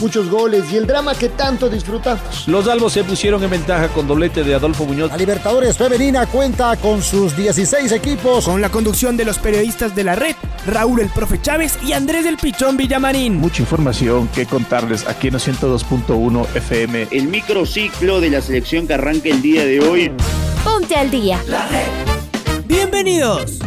[0.00, 2.46] muchos goles y el drama que tanto disfrutamos.
[2.46, 5.10] Los albos se pusieron en ventaja con doblete de Adolfo Muñoz.
[5.10, 8.44] La Libertadores Femenina cuenta con sus 16 equipos.
[8.44, 10.34] Con la conducción de los periodistas de la red,
[10.66, 13.36] Raúl el Profe Chávez y Andrés del Pichón Villamarín.
[13.36, 17.08] Mucha información que contarles aquí en 102.1 FM.
[17.10, 20.12] El microciclo de la selección que arranca el día de hoy.
[20.64, 21.40] Ponte al día.
[21.48, 21.86] La red.
[22.66, 23.58] Bienvenidos.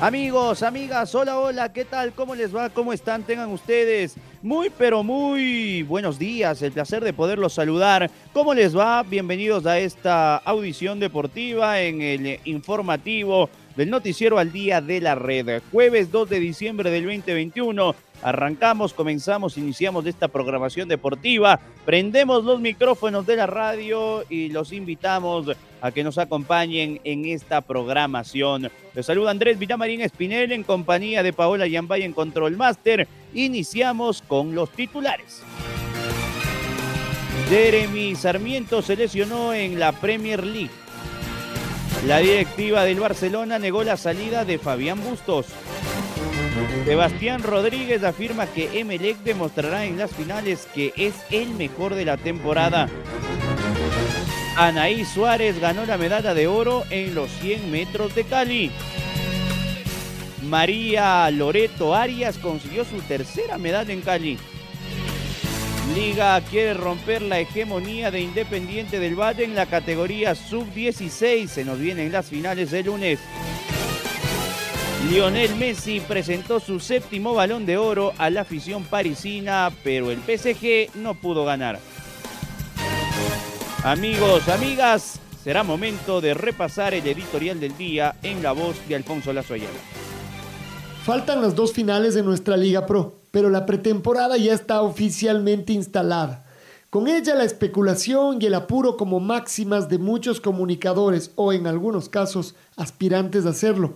[0.00, 2.12] Amigos, amigas, hola, hola, ¿qué tal?
[2.12, 2.68] ¿Cómo les va?
[2.68, 3.22] ¿Cómo están?
[3.22, 6.60] Tengan ustedes muy, pero muy buenos días.
[6.60, 8.10] El placer de poderlos saludar.
[8.34, 9.02] ¿Cómo les va?
[9.02, 15.62] Bienvenidos a esta audición deportiva en el informativo del Noticiero al Día de la Red.
[15.72, 17.94] Jueves 2 de diciembre del 2021.
[18.24, 21.60] Arrancamos, comenzamos, iniciamos esta programación deportiva.
[21.84, 25.50] Prendemos los micrófonos de la radio y los invitamos
[25.82, 28.70] a que nos acompañen en esta programación.
[28.94, 33.06] Les saluda Andrés Villamarín Espinel en compañía de Paola Yambay en Control Master.
[33.34, 35.42] Iniciamos con los titulares.
[37.50, 40.70] Jeremy Sarmiento se lesionó en la Premier League.
[42.06, 45.48] La directiva del Barcelona negó la salida de Fabián Bustos.
[46.84, 52.16] Sebastián Rodríguez afirma que Emelec demostrará en las finales que es el mejor de la
[52.16, 52.88] temporada.
[54.56, 58.70] Anaí Suárez ganó la medalla de oro en los 100 metros de Cali.
[60.44, 64.38] María Loreto Arias consiguió su tercera medalla en Cali.
[65.94, 71.46] Liga quiere romper la hegemonía de Independiente del Valle en la categoría sub-16.
[71.48, 73.20] Se nos vienen las finales de lunes.
[75.08, 80.96] Lionel Messi presentó su séptimo balón de oro a la afición parisina, pero el PSG
[80.96, 81.78] no pudo ganar.
[83.82, 89.32] Amigos, amigas, será momento de repasar el editorial del día en la voz de Alfonso
[89.32, 89.54] Lazo
[91.04, 96.46] Faltan las dos finales de nuestra Liga Pro pero la pretemporada ya está oficialmente instalada.
[96.88, 102.08] Con ella la especulación y el apuro como máximas de muchos comunicadores o en algunos
[102.08, 103.94] casos aspirantes a hacerlo.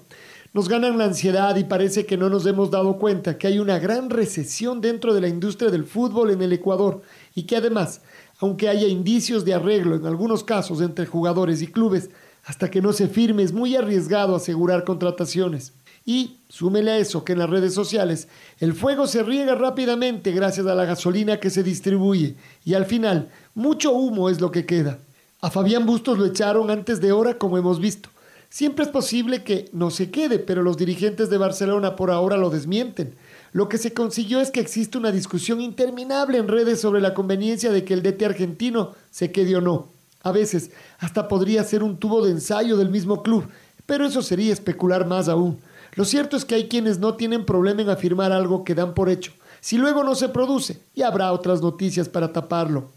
[0.58, 3.78] Nos ganan la ansiedad y parece que no nos hemos dado cuenta que hay una
[3.78, 7.00] gran recesión dentro de la industria del fútbol en el Ecuador
[7.36, 8.00] y que además,
[8.40, 12.10] aunque haya indicios de arreglo en algunos casos entre jugadores y clubes,
[12.44, 15.74] hasta que no se firme es muy arriesgado asegurar contrataciones.
[16.04, 18.26] Y súmele a eso que en las redes sociales
[18.58, 23.28] el fuego se riega rápidamente gracias a la gasolina que se distribuye y al final
[23.54, 24.98] mucho humo es lo que queda.
[25.40, 28.08] A Fabián Bustos lo echaron antes de hora como hemos visto.
[28.50, 32.48] Siempre es posible que no se quede, pero los dirigentes de Barcelona por ahora lo
[32.48, 33.14] desmienten.
[33.52, 37.70] Lo que se consiguió es que existe una discusión interminable en redes sobre la conveniencia
[37.70, 39.88] de que el DT argentino se quede o no.
[40.22, 43.48] A veces hasta podría ser un tubo de ensayo del mismo club,
[43.86, 45.60] pero eso sería especular más aún.
[45.94, 49.08] Lo cierto es que hay quienes no tienen problema en afirmar algo que dan por
[49.08, 49.32] hecho.
[49.60, 52.90] Si luego no se produce, ya habrá otras noticias para taparlo.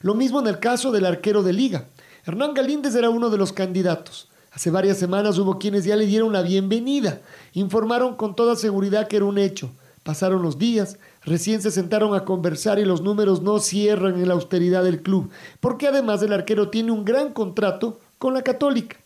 [0.00, 1.86] Lo mismo en el caso del arquero de liga.
[2.24, 4.28] Hernán Galíndez era uno de los candidatos.
[4.52, 7.22] Hace varias semanas hubo quienes ya le dieron la bienvenida.
[7.54, 9.70] Informaron con toda seguridad que era un hecho.
[10.02, 14.34] Pasaron los días, recién se sentaron a conversar y los números no cierran en la
[14.34, 15.30] austeridad del club,
[15.60, 18.98] porque además el arquero tiene un gran contrato con la católica.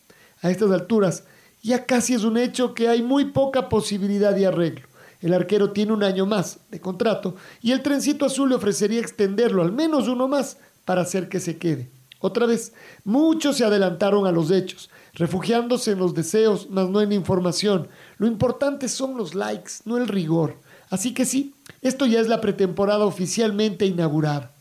[0.43, 1.25] A estas alturas,
[1.63, 4.89] ya casi es un hecho que hay muy poca posibilidad de arreglo.
[5.21, 9.63] El arquero tiene un año más de contrato y el trencito azul le ofrecería extenderlo
[9.63, 11.89] al menos uno más para hacer que se quede.
[12.19, 12.73] Otra vez,
[13.05, 17.89] muchos se adelantaron a los hechos, refugiándose en los deseos, mas no en información.
[18.19, 20.57] Lo importante son los likes, no el rigor.
[20.91, 24.53] Así que sí, esto ya es la pretemporada oficialmente inaugurada.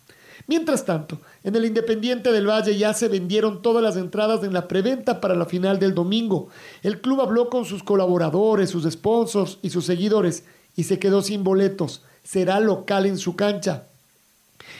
[0.47, 4.67] Mientras tanto, en el Independiente del Valle ya se vendieron todas las entradas en la
[4.67, 6.49] preventa para la final del domingo.
[6.83, 10.43] El club habló con sus colaboradores, sus sponsors y sus seguidores
[10.75, 12.03] y se quedó sin boletos.
[12.23, 13.87] Será local en su cancha.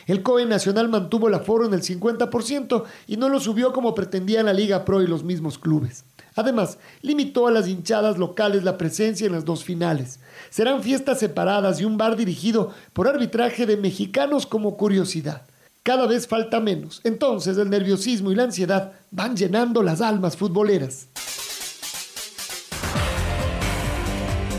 [0.08, 4.44] El COE Nacional mantuvo el aforo en el 50% y no lo subió como pretendía
[4.44, 6.06] la Liga Pro y los mismos clubes.
[6.36, 10.20] Además, limitó a las hinchadas locales la presencia en las dos finales.
[10.50, 15.44] Serán fiestas separadas y un bar dirigido por arbitraje de mexicanos como curiosidad
[15.86, 17.00] cada vez falta menos.
[17.04, 21.10] Entonces el nerviosismo y la ansiedad van llenando las almas futboleras.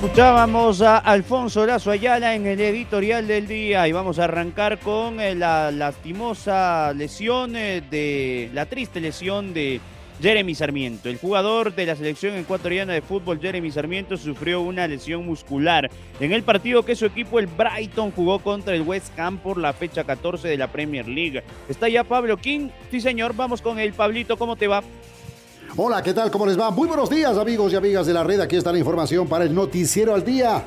[0.07, 5.21] Escuchábamos a Alfonso Lazo Ayala en el editorial del día y vamos a arrancar con
[5.21, 9.81] eh, la lastimosa lesión eh, de la triste lesión de
[10.23, 11.09] Jeremy Sarmiento.
[11.09, 16.33] El jugador de la selección ecuatoriana de fútbol, Jeremy Sarmiento, sufrió una lesión muscular en
[16.33, 20.05] el partido que su equipo, el Brighton, jugó contra el West Ham por la fecha
[20.05, 21.43] 14 de la Premier League.
[21.69, 22.69] Está ya Pablo King.
[22.93, 24.37] Sí, señor, vamos con el Pablito.
[24.37, 24.85] ¿Cómo te va?
[25.79, 26.31] Hola, ¿qué tal?
[26.31, 26.71] ¿Cómo les va?
[26.71, 28.41] Muy buenos días, amigos y amigas de la red.
[28.41, 30.65] Aquí está la información para el Noticiero al Día.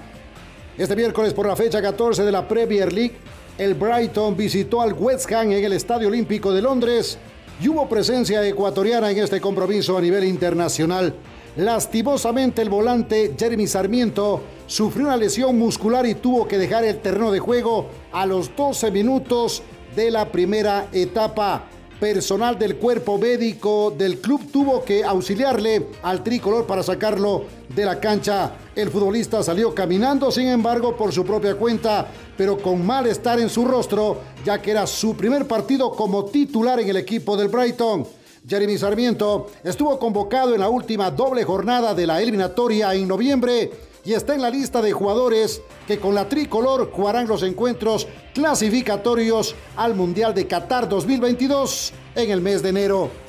[0.78, 3.16] Este miércoles, por la fecha 14 de la Premier League,
[3.58, 7.18] el Brighton visitó al West Ham en el Estadio Olímpico de Londres
[7.60, 11.16] y hubo presencia ecuatoriana en este compromiso a nivel internacional.
[11.58, 17.32] Lastimosamente, el volante Jeremy Sarmiento sufrió una lesión muscular y tuvo que dejar el terreno
[17.32, 19.64] de juego a los 12 minutos
[19.96, 21.64] de la primera etapa
[22.00, 27.44] personal del cuerpo médico del club tuvo que auxiliarle al tricolor para sacarlo
[27.76, 28.54] de la cancha.
[28.76, 32.08] El futbolista salió caminando, sin embargo, por su propia cuenta,
[32.38, 36.90] pero con malestar en su rostro, ya que era su primer partido como titular en
[36.90, 38.08] el equipo del Brighton.
[38.48, 44.14] Jeremy Sarmiento estuvo convocado en la última doble jornada de la eliminatoria en noviembre y
[44.14, 49.96] está en la lista de jugadores que con la tricolor jugarán los encuentros clasificatorios al
[49.96, 53.29] Mundial de Qatar 2022 en el mes de enero.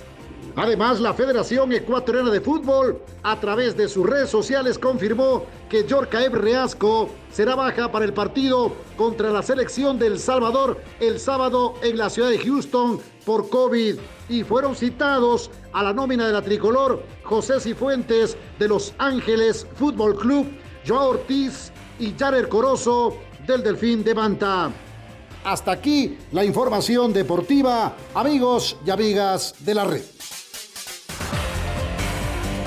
[0.57, 6.35] Además, la Federación Ecuatoriana de Fútbol, a través de sus redes sociales, confirmó que Yorcaeb
[6.35, 12.11] Reasco será baja para el partido contra la selección del Salvador el sábado en la
[12.11, 13.97] ciudad de Houston por COVID.
[14.29, 20.17] Y fueron citados a la nómina de la tricolor José Cifuentes de Los Ángeles Fútbol
[20.17, 20.47] Club,
[20.87, 23.17] Joao Ortiz y Jared Corozo
[23.47, 24.71] del Delfín de Manta.
[25.45, 30.03] Hasta aquí la información deportiva, amigos y amigas de la red.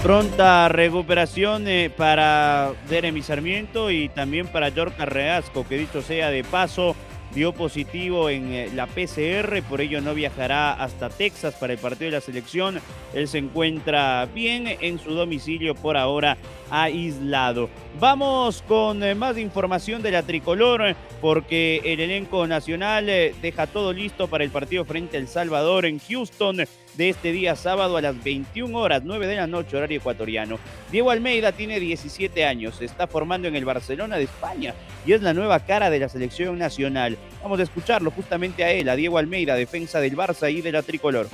[0.04, 6.44] Pronta recuperación eh, para Jeremy Sarmiento y también para Yorka Reasco, que dicho sea de
[6.44, 6.94] paso,
[7.34, 12.12] dio positivo en eh, la PCR, por ello no viajará hasta Texas para el partido
[12.12, 12.82] de la selección.
[13.14, 16.36] Él se encuentra bien en su domicilio por ahora
[16.70, 17.70] aislado.
[17.98, 23.06] Vamos con eh, más información de la tricolor porque el elenco nacional
[23.42, 26.66] deja todo listo para el partido frente a El Salvador en Houston
[26.96, 30.60] de este día sábado a las 21 horas, 9 de la noche, horario ecuatoriano.
[30.92, 34.74] Diego Almeida tiene 17 años, se está formando en el Barcelona de España
[35.06, 37.18] y es la nueva cara de la selección nacional.
[37.42, 40.84] Vamos a escucharlo justamente a él, a Diego Almeida, defensa del Barça y de la
[40.84, 41.28] tricolor.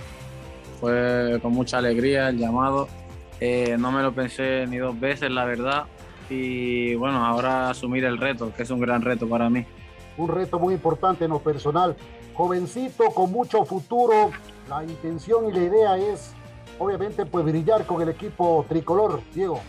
[0.79, 2.87] Fue con mucha alegría el llamado,
[3.39, 5.85] eh, no me lo pensé ni dos veces, la verdad.
[6.29, 9.65] Y bueno, ahora asumir el reto, que es un gran reto para mí.
[10.17, 11.95] Un reto muy importante en lo personal.
[12.39, 14.31] Jovencito, con mucho futuro,
[14.69, 16.31] la intención y la idea es,
[16.77, 19.59] obviamente, pues brillar con el equipo tricolor, Diego.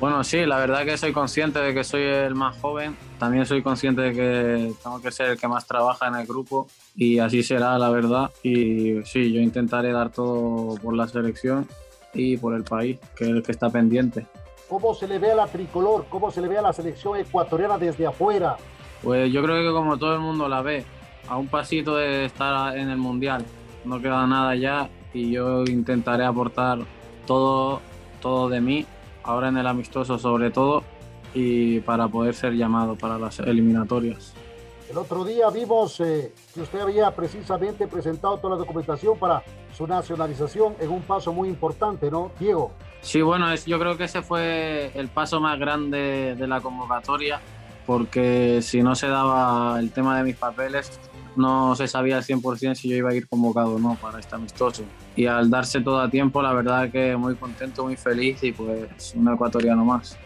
[0.00, 2.96] Bueno, sí, la verdad que soy consciente de que soy el más joven.
[3.18, 6.68] También soy consciente de que tengo que ser el que más trabaja en el grupo
[6.96, 8.30] y así será, la verdad.
[8.42, 11.68] Y sí, yo intentaré dar todo por la selección
[12.14, 14.24] y por el país, que es el que está pendiente.
[14.66, 16.06] ¿Cómo se le ve a la tricolor?
[16.08, 18.56] ¿Cómo se le ve a la selección ecuatoriana desde afuera?
[19.02, 20.86] Pues yo creo que como todo el mundo la ve,
[21.26, 23.44] a un pasito de estar en el Mundial
[23.84, 26.80] no queda nada ya y yo intentaré aportar
[27.26, 27.80] todo,
[28.20, 28.86] todo de mí,
[29.22, 30.84] ahora en el amistoso sobre todo,
[31.34, 34.34] y para poder ser llamado para las eliminatorias.
[34.90, 39.42] El otro día vimos eh, que usted había precisamente presentado toda la documentación para
[39.76, 42.72] su nacionalización en un paso muy importante, ¿no, Diego?
[43.02, 47.38] Sí, bueno, es, yo creo que ese fue el paso más grande de la convocatoria,
[47.86, 50.98] porque si no se daba el tema de mis papeles,
[51.38, 54.34] no se sabía al 100% si yo iba a ir convocado o no para este
[54.34, 54.82] amistoso.
[55.16, 59.14] Y al darse todo a tiempo, la verdad que muy contento, muy feliz y pues
[59.14, 60.18] un ecuatoriano más.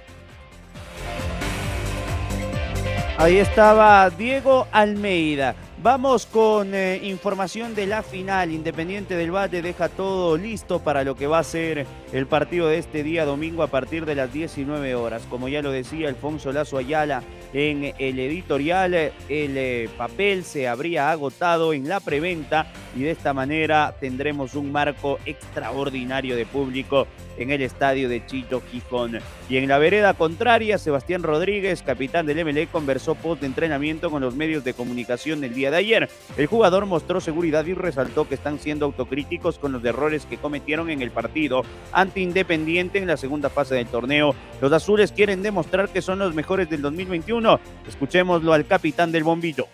[3.19, 5.54] Ahí estaba Diego Almeida.
[5.82, 8.52] Vamos con eh, información de la final.
[8.52, 12.78] Independiente del Valle deja todo listo para lo que va a ser el partido de
[12.78, 15.22] este día domingo a partir de las 19 horas.
[15.28, 21.10] Como ya lo decía Alfonso Lazo Ayala en el editorial, el eh, papel se habría
[21.10, 27.50] agotado en la preventa y de esta manera tendremos un marco extraordinario de público en
[27.50, 29.18] el estadio de Chito Gijón.
[29.48, 34.34] Y en la vereda contraria, Sebastián Rodríguez, capitán del MLE, conversó post entrenamiento con los
[34.34, 36.08] medios de comunicación del día de ayer.
[36.36, 40.90] El jugador mostró seguridad y resaltó que están siendo autocríticos con los errores que cometieron
[40.90, 41.62] en el partido
[41.92, 44.34] ante Independiente en la segunda fase del torneo.
[44.60, 47.60] Los azules quieren demostrar que son los mejores del 2021.
[47.88, 49.66] Escuchémoslo al capitán del bombillo.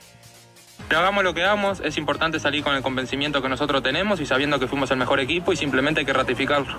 [0.89, 4.27] Pero hagamos lo que hagamos, es importante salir con el convencimiento que nosotros tenemos y
[4.27, 6.75] sabiendo que fuimos el mejor equipo y simplemente hay que ratificarlo.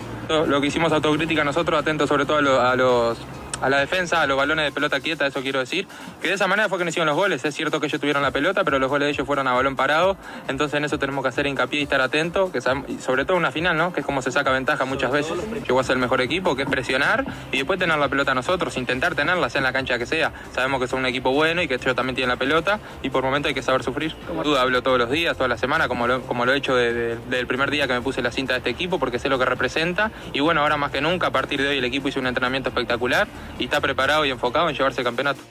[0.48, 3.20] Lo que hicimos autocrítica nosotros, atentos sobre todo a, los,
[3.62, 5.88] a la defensa, a los balones de pelota quieta, eso quiero decir.
[6.22, 7.44] Que de esa manera fue que nos hicieron los goles.
[7.44, 9.76] Es cierto que ellos tuvieron la pelota, pero los goles de ellos fueron a balón
[9.76, 10.18] parado.
[10.48, 13.78] Entonces en eso tenemos que hacer hincapié y estar atentos, que sobre todo una final,
[13.78, 13.94] ¿no?
[13.94, 15.34] Que es como se saca ventaja muchas veces.
[15.68, 18.78] Llegó a ser el mejor equipo, que es presionar y después tener la pelota nosotros,
[18.78, 20.32] intentar tenerla, sea en la cancha que sea.
[20.54, 23.24] Sabemos que son un equipo bueno y que ellos también tienen la pelota y por
[23.24, 24.16] momento hay que saber sufrir.
[24.28, 26.76] Como duda, hablo todos los días, toda la semana, como lo, como lo he hecho
[26.76, 29.40] desde el primer día que me puse la cinta de este equipo, porque sé lo
[29.40, 30.12] que representa.
[30.34, 32.70] Y bueno, ahora más que nunca, a partir de hoy el equipo hizo un entrenamiento
[32.70, 33.28] espectacular
[33.60, 35.42] y está preparado y enfocado en llevarse el campeonato.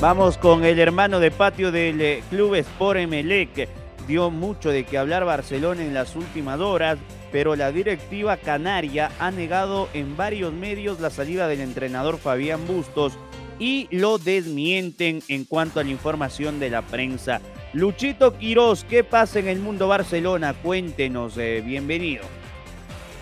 [0.00, 3.68] Vamos con el hermano de patio del eh, Club Sport Emelec.
[4.06, 6.98] Dio mucho de que hablar Barcelona en las últimas horas,
[7.32, 13.14] pero la directiva canaria ha negado en varios medios la salida del entrenador Fabián Bustos
[13.58, 17.40] y lo desmienten en cuanto a la información de la prensa.
[17.72, 20.54] Luchito Quirós, ¿qué pasa en el mundo Barcelona?
[20.54, 22.24] Cuéntenos, eh, bienvenido.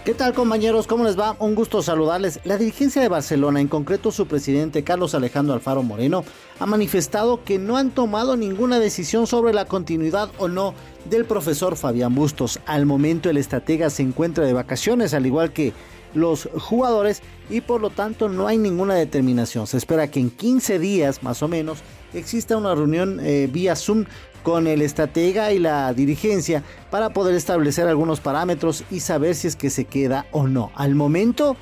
[0.04, 0.88] ¿Qué tal compañeros?
[0.88, 1.36] ¿Cómo les va?
[1.38, 2.40] Un gusto saludarles.
[2.42, 6.24] La dirigencia de Barcelona, en concreto su presidente Carlos Alejandro Alfaro Moreno,
[6.58, 11.76] ha manifestado que no han tomado ninguna decisión sobre la continuidad o no del profesor
[11.76, 12.58] Fabián Bustos.
[12.66, 15.72] Al momento el estratega se encuentra de vacaciones, al igual que
[16.14, 19.68] los jugadores, y por lo tanto no hay ninguna determinación.
[19.68, 21.78] Se espera que en 15 días más o menos
[22.12, 24.06] exista una reunión eh, vía Zoom
[24.42, 29.56] con el estratega y la dirigencia para poder establecer algunos parámetros y saber si es
[29.56, 30.70] que se queda o no.
[30.74, 31.56] Al momento,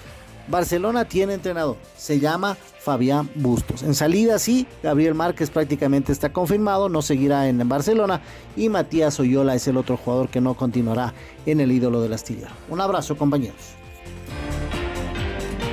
[0.49, 3.83] Barcelona tiene entrenador, se llama Fabián Bustos.
[3.83, 8.21] En salida sí, Gabriel Márquez prácticamente está confirmado, no seguirá en Barcelona
[8.57, 11.15] y Matías Oyola es el otro jugador que no continuará
[11.47, 12.51] en el ídolo del astillero.
[12.69, 13.80] Un abrazo compañeros.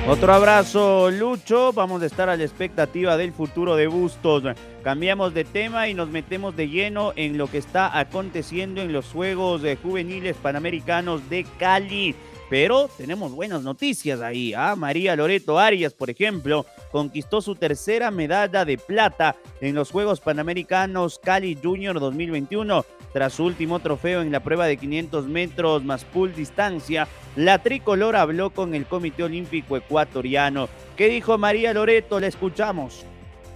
[0.08, 1.74] Otro abrazo, Lucho.
[1.74, 4.42] Vamos a estar a la expectativa del futuro de Bustos.
[4.82, 9.04] Cambiamos de tema y nos metemos de lleno en lo que está aconteciendo en los
[9.12, 12.14] Juegos Juveniles Panamericanos de Cali.
[12.50, 14.54] Pero tenemos buenas noticias ahí.
[14.54, 14.74] ¿ah?
[14.76, 21.18] María Loreto Arias, por ejemplo, conquistó su tercera medalla de plata en los Juegos Panamericanos
[21.18, 22.84] Cali Junior 2021.
[23.12, 28.16] Tras su último trofeo en la prueba de 500 metros más pool distancia, la tricolor
[28.16, 30.68] habló con el Comité Olímpico Ecuatoriano.
[30.96, 32.20] ¿Qué dijo María Loreto?
[32.20, 33.04] La escuchamos.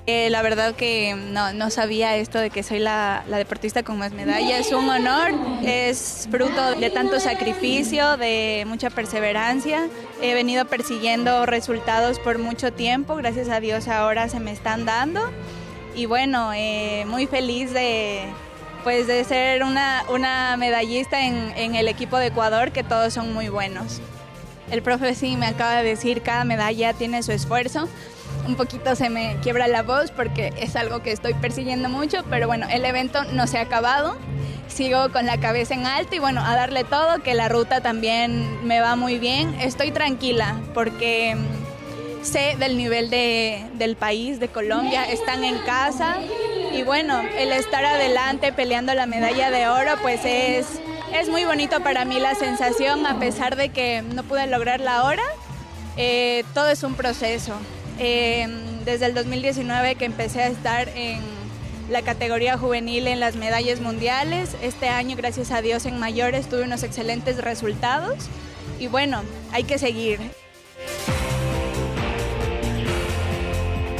[0.06, 3.98] Eh, la verdad que no, no, sabía esto de que soy la, la, deportista con
[3.98, 4.66] más medallas.
[4.66, 5.30] Es un honor,
[5.62, 9.86] es fruto de tanto sacrificio, de mucha perseverancia.
[10.20, 15.20] He venido persiguiendo resultados por mucho tiempo, gracias a Dios ahora se me están dando.
[15.94, 18.24] Y bueno, eh, muy feliz de,
[18.82, 23.32] pues de ser una, una medallista en, en el equipo de Ecuador, que todos son
[23.32, 24.00] muy buenos.
[24.68, 27.88] El profe sí me acaba de decir, cada medalla tiene su esfuerzo
[28.46, 32.46] un poquito se me quiebra la voz porque es algo que estoy persiguiendo mucho, pero
[32.46, 34.16] bueno, el evento no se ha acabado.
[34.68, 38.66] Sigo con la cabeza en alto y bueno, a darle todo, que la ruta también
[38.66, 39.54] me va muy bien.
[39.60, 46.16] Estoy tranquila porque mm, sé del nivel de, del país, de Colombia, están en casa
[46.72, 50.80] y bueno, el estar adelante peleando la medalla de oro pues es,
[51.12, 55.04] es muy bonito para mí la sensación, a pesar de que no pude lograr la
[55.04, 55.24] hora,
[55.98, 57.52] eh, todo es un proceso.
[58.04, 58.50] Em,
[58.84, 61.20] desde el 2019 que empecé a estar en
[61.88, 64.56] la categoría juvenil en las medallas mundiales.
[64.60, 68.28] Este año, gracias a Dios, en mayores tuve unos excelentes resultados.
[68.80, 70.18] Y bueno, hay que seguir.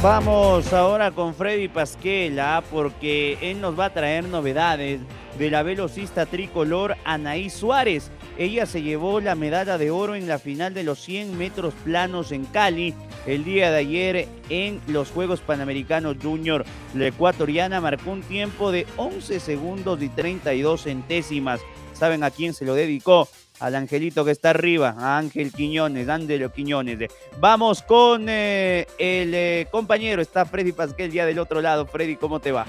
[0.01, 4.99] Vamos ahora con Freddy Pasquela porque él nos va a traer novedades
[5.39, 8.11] de la velocista tricolor Anaí Suárez.
[8.37, 12.31] Ella se llevó la medalla de oro en la final de los 100 metros planos
[12.31, 12.95] en Cali
[13.27, 16.65] el día de ayer en los Juegos Panamericanos Junior.
[16.95, 21.61] La ecuatoriana marcó un tiempo de 11 segundos y 32 centésimas.
[21.93, 23.29] ¿Saben a quién se lo dedicó?
[23.59, 27.11] Al angelito que está arriba, a Ángel Quiñones, Ángelo Quiñones.
[27.39, 31.85] Vamos con eh, el eh, compañero, está Freddy Pasquel ya del otro lado.
[31.85, 32.65] Freddy, ¿cómo te va?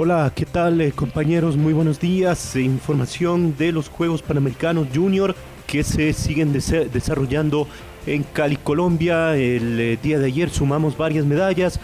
[0.00, 1.56] Hola, ¿qué tal eh, compañeros?
[1.56, 2.54] Muy buenos días.
[2.54, 5.34] Información de los Juegos Panamericanos Junior
[5.66, 7.66] que se siguen desarrollando
[8.06, 9.34] en Cali, Colombia.
[9.34, 11.80] El eh, día de ayer sumamos varias medallas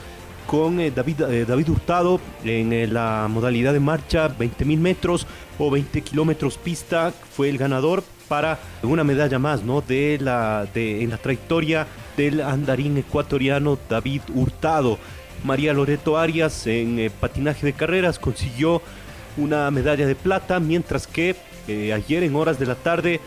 [0.47, 5.27] con eh, David, David Hurtado en la modalidad de marcha 20.000 metros
[5.59, 7.13] o 20 kilómetros pista.
[7.33, 9.81] Fue el ganador para una medalla más ¿no?
[9.81, 15.01] de la, de, en la trayectoria del andarín ecuatoriano David Hurtado.
[15.45, 18.83] María Loreto Arias en eh, patinaje de carreras consiguió
[19.37, 21.37] una medalla de plata, mientras que
[21.69, 23.21] eh, ayer en horas de la tarde,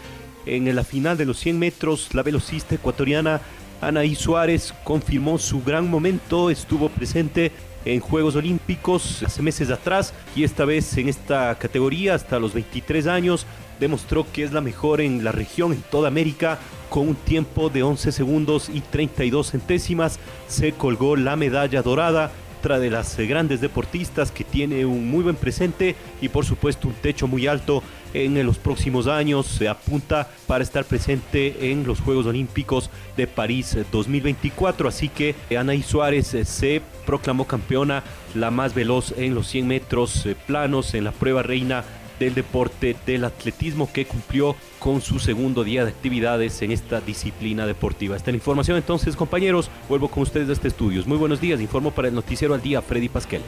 [0.46, 3.42] en la final de los 100 metros, la velocista ecuatoriana
[3.82, 7.52] Anaí Suárez confirmó su gran momento, estuvo presente
[7.86, 13.08] en Juegos Olímpicos hace meses atrás y esta vez en esta categoría hasta los 23
[13.08, 13.46] años
[13.80, 17.84] demostró que es la mejor en la región, en toda América, con un tiempo de
[17.84, 20.20] 11 segundos y 32 centésimas.
[20.48, 25.24] Se colgó la medalla dorada otra de las eh, grandes deportistas que tiene un muy
[25.24, 29.46] buen presente y por supuesto un techo muy alto en los próximos años.
[29.46, 34.90] Se apunta para estar presente en los Juegos Olímpicos de París 2024.
[34.90, 38.04] Así que Anaí Suárez eh, se proclamó campeona,
[38.34, 41.84] la más veloz en los 100 metros eh, planos en la prueba reina
[42.20, 47.66] del deporte del atletismo que cumplió con su segundo día de actividades en esta disciplina
[47.66, 48.16] deportiva.
[48.16, 51.04] Esta es la información entonces compañeros, vuelvo con ustedes a este estudio.
[51.06, 53.42] Muy buenos días, informo para el noticiero al día Freddy Pasquel.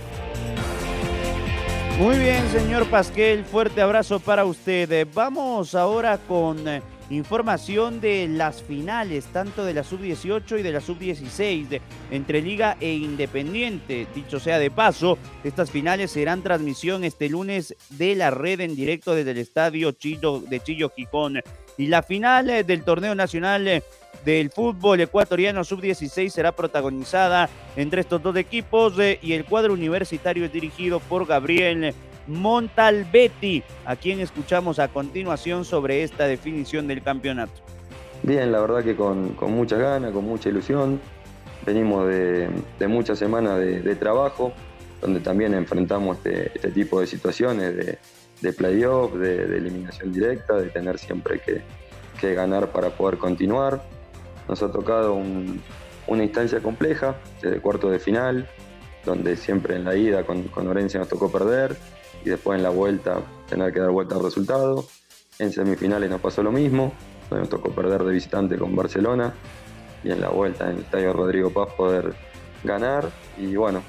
[1.97, 5.05] Muy bien, señor Pasquel, fuerte abrazo para usted.
[5.13, 10.79] Vamos ahora con eh, Información de las finales, tanto de la sub-18 y de la
[10.79, 14.05] sub-16, entre Liga e Independiente.
[14.13, 19.15] Dicho sea de paso, estas finales serán transmisión este lunes de la red en directo
[19.15, 21.41] desde el estadio Chillo, de Chillo Gijón.
[21.79, 23.81] Y la final eh, del torneo nacional eh,
[24.23, 30.45] del fútbol ecuatoriano sub-16 será protagonizada entre estos dos equipos eh, y el cuadro universitario
[30.45, 31.95] es dirigido por Gabriel
[32.29, 37.61] Montalbetti, a quien escuchamos a continuación sobre esta definición del campeonato.
[38.23, 41.01] Bien, la verdad que con, mucha ganas, con mucha ilusión.
[41.65, 42.49] Venimos de,
[42.87, 44.53] muchas semanas de, trabajo,
[45.01, 47.97] donde también enfrentamos este, este tipo de situaciones de,
[48.41, 51.61] de playoff, de, eliminación directa, de tener siempre que,
[52.33, 53.81] ganar para poder continuar.
[54.49, 58.49] Nos ha tocado una instancia compleja, desde cuarto de final,
[59.05, 61.77] donde siempre en la ida con, con Orencia nos tocó perder,
[62.23, 64.85] y después en la vuelta tener que dar vuelta al resultado.
[65.39, 66.93] En semifinales nos pasó lo mismo,
[67.31, 69.33] nos tocó perder de visitante con Barcelona
[70.03, 72.13] y en la vuelta en el estadio Rodrigo Paz poder
[72.63, 73.81] ganar y bueno,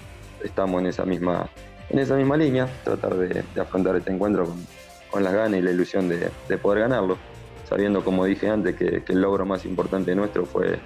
[0.42, 1.48] estamos en esa misma,
[1.88, 4.46] en esa misma línea, tratar de, afrontar este encuentro
[5.10, 7.18] con, las ganas y la ilusión de, poder ganarlo,
[7.68, 10.78] sabiendo como dije antes que, que el logro más importante nuestro fue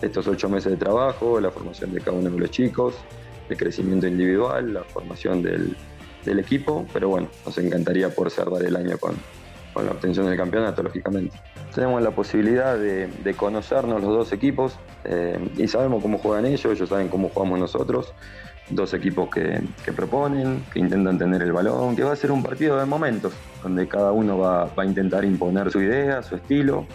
[0.00, 2.94] estos ocho meses de trabajo, la formación de cada uno de los chicos,
[3.48, 5.76] el crecimiento individual, la formación del,
[6.26, 9.14] del equipo, pero bueno, nos encantaría por cerrar el año con,
[9.76, 11.38] la obtención del campeonato, lógicamente.
[11.74, 16.88] Tenemos la posibilidad de, conocernos los dos equipos eh, y sabemos cómo juegan ellos, ellos
[16.88, 18.14] saben cómo jugamos nosotros.
[18.70, 19.62] Dos equipos que,
[19.94, 23.86] proponen, que intentan tener el balón, que va a ser un partido de momentos, donde
[23.86, 26.86] cada uno va a intentar imponer su idea, su estilo,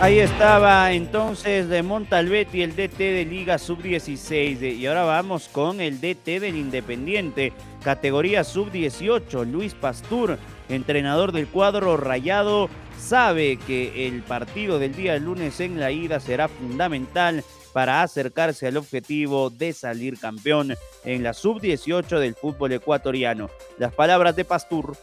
[0.00, 4.76] Ahí estaba entonces de Montalbetti, el DT de Liga Sub-16.
[4.76, 11.96] Y ahora vamos con el DT del Independiente, categoría Sub-18, Luis Pastur, entrenador del cuadro
[11.96, 18.68] rayado, sabe que el partido del día lunes en la ida será fundamental para acercarse
[18.68, 23.50] al objetivo de salir campeón en la Sub-18 del fútbol ecuatoriano.
[23.78, 24.96] Las palabras de Pastur.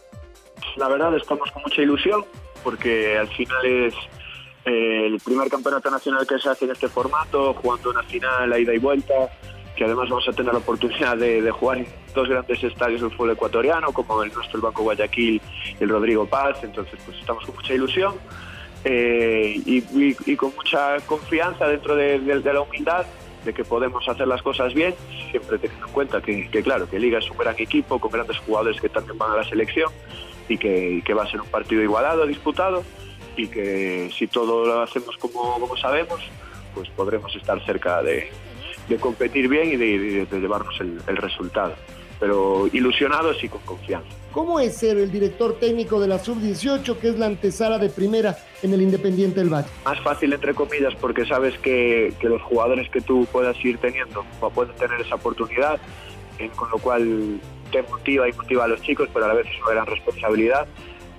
[0.77, 2.23] La verdad estamos con mucha ilusión
[2.63, 3.93] porque al final es
[4.65, 8.73] el primer campeonato nacional que se hace en este formato, jugando una final a ida
[8.73, 9.29] y vuelta,
[9.75, 13.31] que además vamos a tener la oportunidad de, jugar en dos grandes estadios del fútbol
[13.31, 15.41] ecuatoriano, como el nuestro, el Banco Guayaquil
[15.79, 18.15] y el Rodrigo Paz, entonces pues estamos con mucha ilusión
[18.83, 23.05] eh, y, con mucha confianza dentro de, la humildad
[23.43, 24.95] de que podemos hacer las cosas bien,
[25.29, 28.81] siempre teniendo en cuenta que, claro, que Liga es un gran equipo con grandes jugadores
[28.81, 29.91] que también van a la selección
[30.49, 32.83] y que, que va a ser un partido igualado, disputado
[33.37, 36.21] y que si todo lo hacemos como, como sabemos,
[36.73, 38.29] pues podremos estar cerca de,
[38.99, 41.73] competir bien y de, llevarnos el, resultado.
[42.19, 44.07] Pero ilusionados y con confianza.
[44.31, 48.37] ¿Cómo es ser el director técnico de la Sub-18, que es la antesala de primera
[48.63, 49.67] en el Independiente del Valle?
[49.83, 54.73] Más fácil, entre comillas, porque sabes que, los jugadores que tú puedas ir teniendo pueden
[54.75, 55.79] tener esa oportunidad,
[56.39, 57.39] eh, con lo cual
[57.71, 60.67] te motiva y motiva a los chicos, pero a la vez es una gran responsabilidad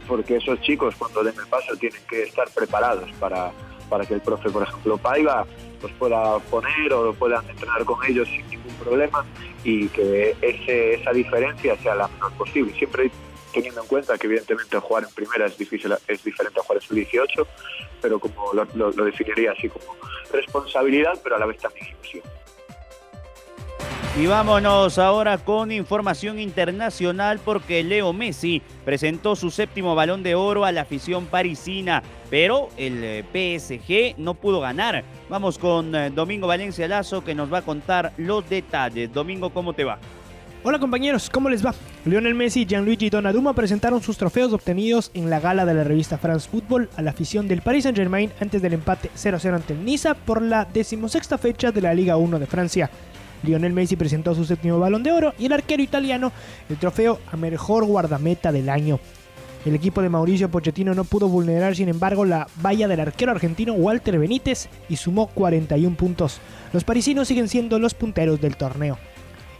[0.06, 3.52] porque esos chicos cuando den el paso tienen que estar preparados para,
[3.88, 5.46] para que el profe, por ejemplo, Paiva,
[5.82, 9.24] los pueda poner o puedan entrenar con ellos sin ningún problema
[9.64, 12.72] y que ese, esa diferencia sea la menor posible.
[12.74, 13.10] Siempre
[13.52, 16.88] teniendo en cuenta que evidentemente jugar en primera es difícil es diferente a jugar en
[16.88, 17.46] su 18,
[18.02, 19.96] pero como lo, lo definiría así como
[20.32, 22.35] responsabilidad, pero a la vez también ilusión.
[24.18, 30.64] Y vámonos ahora con información internacional porque Leo Messi presentó su séptimo balón de oro
[30.64, 35.04] a la afición parisina, pero el eh, PSG no pudo ganar.
[35.28, 39.12] Vamos con eh, Domingo Valencia Lazo que nos va a contar los detalles.
[39.12, 39.98] Domingo, ¿cómo te va?
[40.64, 41.74] Hola compañeros, ¿cómo les va?
[42.06, 46.16] Lionel Messi y Gianluigi Donnarumma presentaron sus trofeos obtenidos en la gala de la revista
[46.16, 50.14] France Football a la afición del Paris Saint-Germain antes del empate 0-0 ante el Niza
[50.14, 52.90] por la decimosexta fecha de la Liga 1 de Francia.
[53.46, 56.32] Lionel Messi presentó su séptimo balón de oro y el arquero italiano
[56.68, 58.98] el trofeo a mejor guardameta del año.
[59.64, 63.72] El equipo de Mauricio Pochettino no pudo vulnerar, sin embargo, la valla del arquero argentino
[63.72, 66.38] Walter Benítez y sumó 41 puntos.
[66.72, 68.96] Los parisinos siguen siendo los punteros del torneo.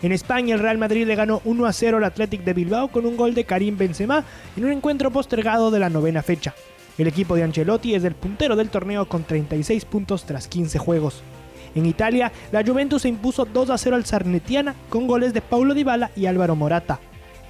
[0.03, 3.05] En España, el Real Madrid le ganó 1 a 0 al Athletic de Bilbao con
[3.05, 4.25] un gol de Karim Benzema
[4.57, 6.55] en un encuentro postergado de la novena fecha.
[6.99, 11.23] El equipo de Ancelotti es el puntero del torneo con 36 puntos tras 15 juegos.
[11.77, 15.75] En Italia, la Juventus se impuso 2 a 0 al Sarnetiana con goles de Paulo
[15.75, 16.99] Dybala y Álvaro Morata.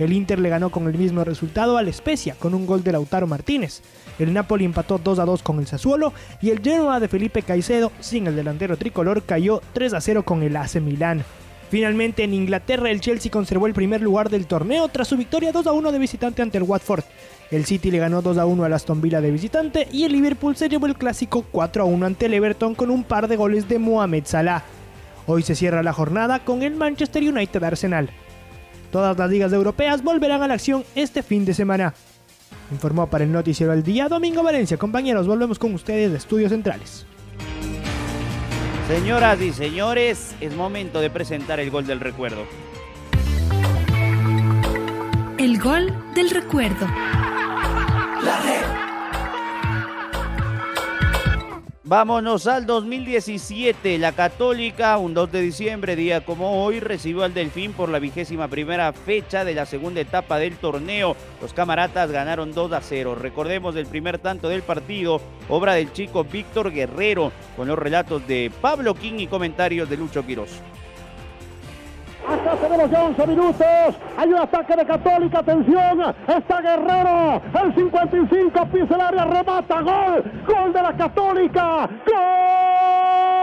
[0.00, 3.28] El Inter le ganó con el mismo resultado al Spezia con un gol de Lautaro
[3.28, 3.82] Martínez.
[4.18, 6.12] El Napoli empató 2 a 2 con el Sassuolo
[6.42, 10.42] y el Genoa de Felipe Caicedo, sin el delantero tricolor, cayó 3 a 0 con
[10.42, 11.24] el AC Milán.
[11.70, 15.66] Finalmente en Inglaterra el Chelsea conservó el primer lugar del torneo tras su victoria 2
[15.66, 17.04] a 1 de visitante ante el Watford.
[17.50, 20.56] El City le ganó 2 a 1 al Aston Villa de visitante y el Liverpool
[20.56, 23.68] se llevó el clásico 4 a 1 ante el Everton con un par de goles
[23.68, 24.62] de Mohamed Salah.
[25.26, 28.10] Hoy se cierra la jornada con el Manchester United Arsenal.
[28.92, 31.94] Todas las ligas europeas volverán a la acción este fin de semana.
[32.70, 34.76] Informó para el Noticiero al Día Domingo Valencia.
[34.76, 37.06] Compañeros, volvemos con ustedes de Estudios Centrales.
[38.86, 42.46] Señoras y señores, es momento de presentar el gol del recuerdo.
[45.38, 46.86] El gol del recuerdo.
[51.88, 53.96] Vámonos al 2017.
[53.98, 58.48] La Católica, un 2 de diciembre, día como hoy, recibió al Delfín por la vigésima
[58.48, 61.14] primera fecha de la segunda etapa del torneo.
[61.40, 63.14] Los camaratas ganaron 2 a 0.
[63.14, 68.50] Recordemos el primer tanto del partido, obra del chico Víctor Guerrero, con los relatos de
[68.60, 70.60] Pablo King y comentarios de Lucho Quiroz.
[72.28, 73.66] Acá tenemos ya 11 minutos.
[74.16, 75.38] Hay un ataque de Católica.
[75.38, 76.14] Atención.
[76.26, 77.40] Está Guerrero.
[77.62, 79.24] El 55 pisa el área.
[79.24, 79.80] Remata.
[79.80, 80.24] Gol.
[80.46, 81.88] Gol de la Católica.
[82.06, 83.35] ¡Gol!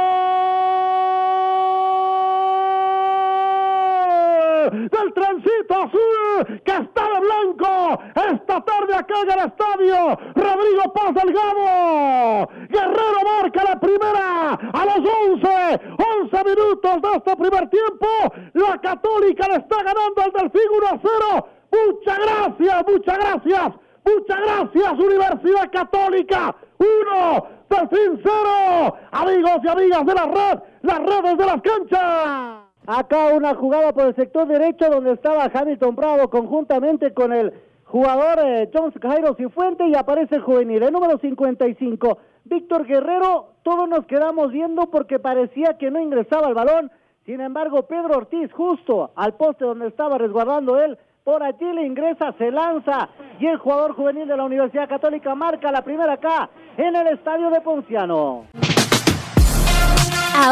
[5.13, 8.01] Transito azul que está de blanco.
[8.15, 10.17] Esta tarde acá en el estadio.
[10.35, 12.49] Rodrigo Paz Delgado.
[12.69, 15.81] Guerrero marca la primera a los 11.
[16.23, 18.07] 11 minutos de este primer tiempo.
[18.53, 21.47] La Católica le está ganando al Delfín 1 a 0.
[21.71, 23.73] Muchas gracias, muchas gracias.
[24.05, 26.55] Muchas gracias, Universidad Católica.
[26.77, 28.97] 1, Delfín 0.
[29.11, 32.62] Amigos y amigas de la red, las redes de las canchas.
[32.85, 37.53] Acá una jugada por el sector derecho donde estaba Hamilton Bravo conjuntamente con el
[37.85, 43.51] jugador eh, Jones Jairo Cifuente y aparece el juvenil, el número 55, Víctor Guerrero.
[43.63, 46.91] Todos nos quedamos viendo porque parecía que no ingresaba el balón.
[47.25, 52.33] Sin embargo, Pedro Ortiz, justo al poste donde estaba resguardando él, por allí le ingresa,
[52.37, 53.07] se lanza
[53.39, 57.49] y el jugador juvenil de la Universidad Católica marca la primera acá en el estadio
[57.49, 58.43] de Ponciano.